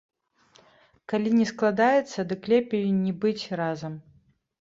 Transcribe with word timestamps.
Калі 1.11 1.29
не 1.39 1.45
складаецца, 1.51 2.19
дык 2.31 2.41
лепей 2.53 2.85
не 3.03 3.13
быць 3.27 3.45
разам. 3.61 3.93